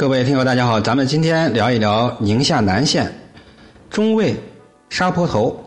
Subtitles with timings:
[0.00, 3.12] 各位听友，大家好，咱们今天聊一聊宁夏南县
[3.90, 4.34] 中卫
[4.88, 5.62] 沙坡头、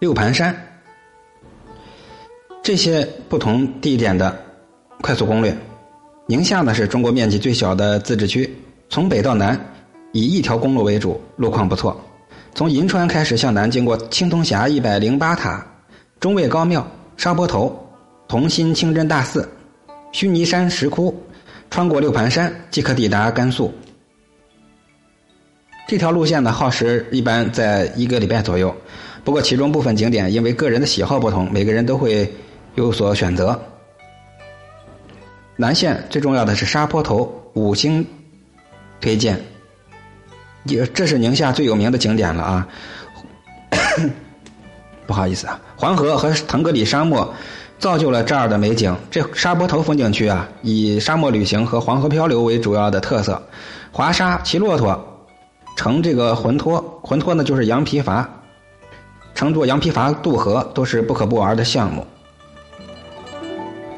[0.00, 0.52] 六盘山
[2.64, 4.36] 这些不同地点的
[5.02, 5.56] 快速攻略。
[6.26, 8.52] 宁夏呢是中国面积最小的自治区，
[8.88, 9.56] 从北到南
[10.10, 11.96] 以一条公路为主，路况不错。
[12.56, 15.64] 从银川开始向南，经过青铜峡一百零八塔、
[16.18, 16.84] 中卫高庙、
[17.16, 17.88] 沙坡头、
[18.26, 19.48] 同心清真大寺、
[20.10, 21.14] 须弥山石窟。
[21.70, 23.72] 穿过六盘山即可抵达甘肃。
[25.88, 28.76] 这条路线呢，耗时一般在一个礼拜左右。
[29.24, 32.32] 不过，其中部分景点因为个人的喜好不同，每个人都会
[32.74, 33.60] 有所选择。
[35.56, 38.06] 南线最重要的是沙坡头，五星
[39.00, 39.40] 推荐。
[40.64, 42.68] 也这是宁夏最有名的景点了啊！
[45.06, 47.34] 不好意思啊，黄河和腾格里沙漠。
[47.80, 48.94] 造就了这儿的美景。
[49.10, 53.42] 这沙坡头风景区啊，以沙漠旅行和黄河漂流为主要的特色。
[53.90, 54.96] 滑沙、骑骆驼、
[55.76, 58.24] 乘这个浑托，浑托呢就是羊皮筏，
[59.34, 62.06] 乘坐羊皮筏渡河都是不可不玩的项目。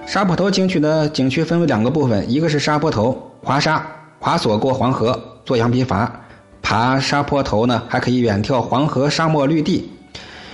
[0.06, 3.84] 沙坡头景区的景区分为两个部分，一个是沙坡头滑沙，
[4.20, 6.08] 滑索过黄河，坐羊皮筏
[6.62, 9.90] 爬沙坡头呢，还可以远眺黄河沙漠绿地。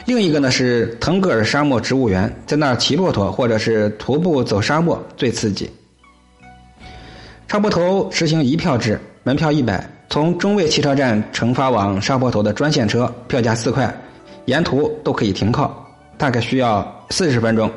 [0.09, 5.71] 另一个呢是腾格尔沙漠植物园，在那儿骑骆驼或者是徒步走沙漠最刺激。
[7.47, 13.95] 沙坡头实行一票制，门票一百，从中卫汽车站乘发往沙坡头的专线车，票价四块，
[14.47, 17.71] 沿途都可以停靠，大概需要四十分钟。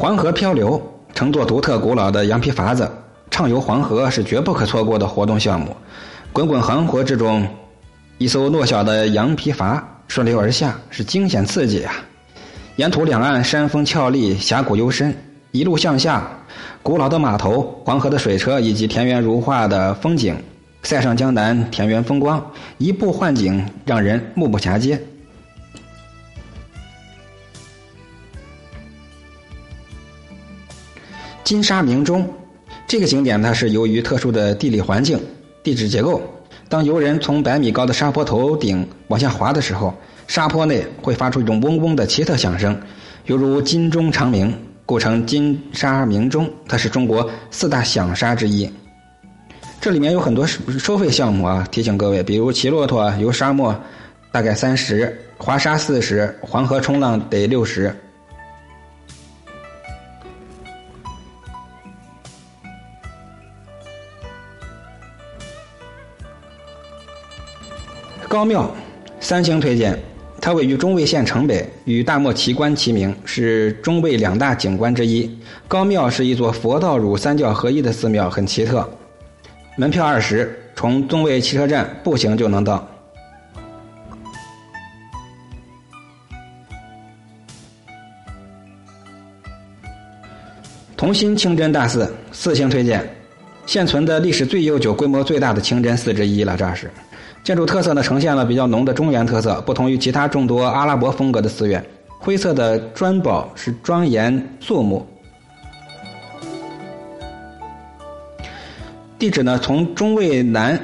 [0.00, 0.80] 黄河漂流，
[1.12, 2.90] 乘坐独特古老的羊皮筏子
[3.30, 5.76] 畅游黄河是绝不可错过的活动项目。
[6.32, 7.46] 滚滚航河之中，
[8.16, 11.92] 一艘弱小的羊皮筏顺流而下，是惊险刺激啊！
[12.76, 15.14] 沿途两岸山峰峭立，峡谷幽深，
[15.50, 16.26] 一路向下，
[16.82, 20.34] 古老的码头、黄河的水车以及田园如画的风景，
[20.82, 22.42] 塞上江南田园风光，
[22.78, 24.98] 一步换景，让人目不暇接。
[31.50, 32.24] 金沙明钟，
[32.86, 35.20] 这个景点它是由于特殊的地理环境、
[35.64, 36.22] 地质结构，
[36.68, 39.92] 当游人从百米高的沙坡头顶往下滑的时候，
[40.28, 42.80] 沙坡内会发出一种嗡嗡的奇特响声，
[43.26, 44.56] 犹如金钟长鸣，
[44.86, 46.48] 故称金沙明钟。
[46.68, 48.70] 它是中国四大响沙之一。
[49.80, 53.74] 这里面有很多收费项目啊，提醒各位，比如骑骆驼游沙漠，
[54.30, 55.04] 大概三十；
[55.36, 57.92] 滑沙四十；黄河冲浪得六十。
[68.30, 68.72] 高庙，
[69.18, 69.98] 三星推荐。
[70.40, 75.28] 它位于中卫县城北，与大漠奇观齐名，是中卫两大景观之一。
[75.66, 78.88] 高庙是一座佛道儒三教合一的寺庙，很奇特。
[79.74, 82.88] 门票二十，从中卫汽车站步行就能到。
[90.96, 93.04] 同心清真大寺，四星推荐。
[93.66, 96.88] 现存的历史最悠久、规模最大的清真寺之一了，这是。
[97.42, 101.84] 建筑特色呢，呈现了比较浓的中原特色，不同于其他众多阿拉伯风格的寺院。
[102.18, 105.04] 灰色的砖宝是庄严肃穆。
[109.18, 110.78] 地址呢，从中卫南，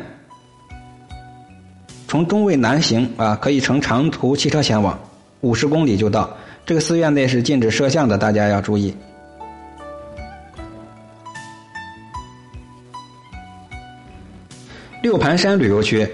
[2.08, 4.98] 从中卫南行啊，可以乘长途汽车前往，
[5.42, 6.34] 五十公里就到。
[6.64, 8.94] 这个寺院内是禁止摄像的，大家要注意。
[15.02, 16.08] 六盘山旅游区。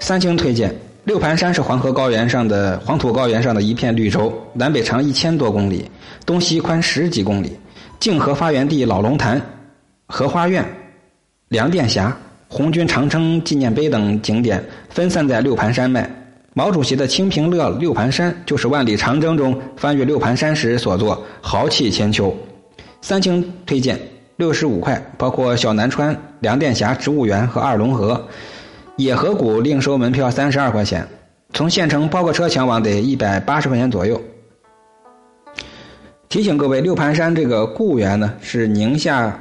[0.00, 0.74] 三星推荐
[1.04, 5.88] 六盘山是黄河高原上的黄土高原上的一片绿洲，南北长一千多公里，
[6.26, 7.56] 东西宽十几公里。
[7.98, 9.40] 泾河发源地老龙潭、
[10.06, 10.64] 荷花苑、
[11.48, 12.16] 梁殿峡、
[12.48, 16.10] 红军长征纪念碑等景点分散在六盘山脉。
[16.54, 22.34] 毛主席的“清平乐”六盘山就是万里长征中翻越六盘山时所作，豪气千秋。
[23.00, 23.98] 三星推荐
[24.36, 28.20] 六十五块，包括小南川、梁殿峡植物园和二龙河。
[29.00, 31.08] 野河谷另收门票三十二块钱，
[31.54, 34.20] 从县城包个车前往得一百八十块钱左右。
[36.28, 39.34] 提醒各位，六盘山这个固原呢是宁夏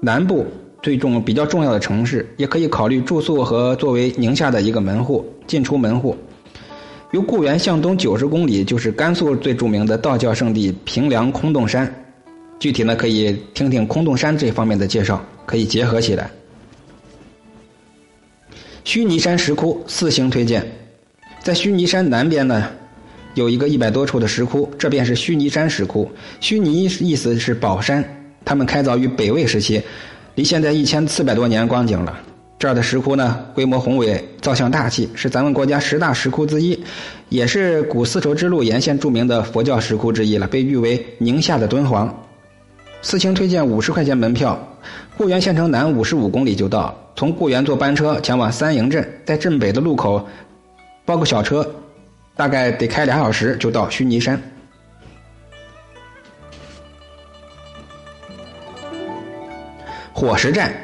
[0.00, 0.46] 南部
[0.80, 6.16] 最重比较重要的城市，也可以考虑住宿和作为宁夏的一个门户进出门户。
[7.10, 11.94] 由固原向东九十公里就是甘肃最著名的道教圣地平凉空洞山，
[12.58, 16.30] 具体呢可以听听空洞山这方面的介绍，可以结合起来。
[18.86, 20.64] 须弥山石窟四星推荐，
[21.40, 22.70] 在须弥山南边呢，
[23.34, 26.08] 有一个一百多处的石窟，这便是须弥山石窟。
[26.38, 28.02] 须弥意思是宝山，
[28.44, 29.82] 他们开凿于北魏时期，
[30.36, 32.16] 离现在一千四百多年光景了。
[32.60, 36.80] 这儿的石窟呢，规模宏伟，造像大气，是咱们国家十大石窟之一，
[37.28, 42.22] 也是古丝绸之路沿线著名的佛教石窟之一了，被誉为宁夏的敦煌。
[43.08, 44.58] 四星推荐五十块钱门票，
[45.16, 46.92] 固原县城南五十五公里就到。
[47.14, 50.26] 从固原坐班车前往三营镇，在镇北的路口
[51.04, 51.64] 包个小车，
[52.34, 54.36] 大概得开俩小时就到须弥山。
[60.12, 60.74] 火石寨，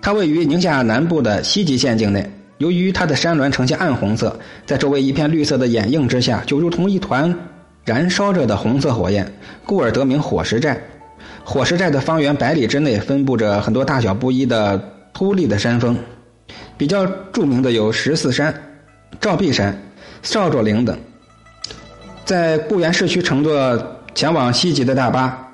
[0.00, 2.24] 它位于宁夏南部的西极县境内。
[2.58, 7.36] 由于它的山峦呈现暗红色，在周围一片绿色的掩映之下，就如同一团
[7.84, 9.28] 燃烧着的红色火焰，
[9.66, 10.80] 故而得名火石寨。
[11.44, 14.78] 火石寨的方圆百里之内，分布着很多大小不一的
[15.12, 15.96] 突立的山峰，
[16.76, 18.54] 比较著名的有十四山、
[19.20, 19.76] 照壁山、
[20.22, 20.98] 少卓岭等。
[22.24, 25.48] 在固原市区乘坐前往西极的大巴，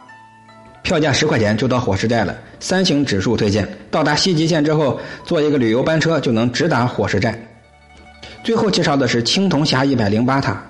[0.83, 2.35] 票价十块钱就到火石寨了。
[2.59, 7.39] 三星指数推荐，到达西极县之后，坐一个旅游班车就能直达火石寨。
[8.43, 10.63] 最后介绍的是青铜峡一百零八塔，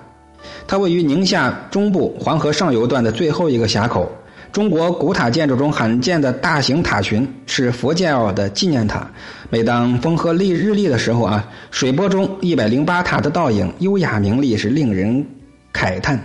[0.67, 4.11] 它位于宁夏中部黄河上游段的最后一个峡口。
[4.55, 9.05] 中国古塔建筑中罕见的大型塔群是佛教的纪念塔。
[9.49, 15.25] 每当风和日日丽的时候啊，水波中一百零八塔的倒影优雅明丽，是令人
[15.73, 16.17] 慨叹。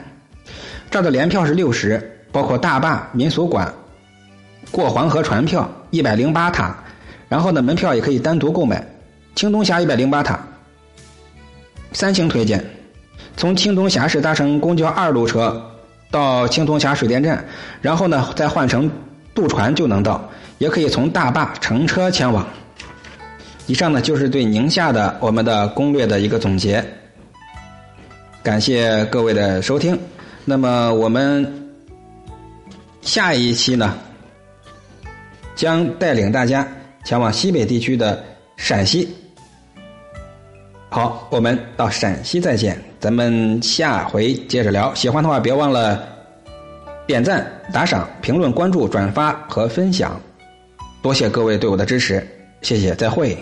[0.92, 2.00] 这儿的联票是六十，
[2.30, 3.74] 包括大坝、民俗馆、
[4.70, 6.72] 过黄河船票一百零八塔。
[7.28, 8.86] 然后呢，门票也可以单独购买。
[9.34, 10.38] 青铜峡一百零八塔，
[11.90, 12.64] 三星推荐。
[13.36, 15.60] 从青铜峡市搭乘公交二路车。
[16.10, 17.44] 到青铜峡水电站，
[17.80, 18.90] 然后呢再换乘
[19.34, 20.28] 渡船就能到，
[20.58, 22.46] 也可以从大坝乘车前往。
[23.66, 26.84] 以上呢就是对宁夏的我们的攻略的一个总结。
[28.42, 29.98] 感谢各位的收听。
[30.44, 31.70] 那么我们
[33.02, 33.96] 下一期呢，
[35.54, 36.66] 将带领大家
[37.04, 38.24] 前往西北地区的
[38.56, 39.08] 陕西。
[40.88, 44.94] 好，我们到陕西再见，咱们下回接着聊。
[44.94, 46.06] 喜欢的话，别忘了
[47.06, 50.20] 点赞、打赏、评论、关注、转发和分享，
[51.00, 52.24] 多谢各位对我的支持，
[52.60, 53.36] 谢谢，再会。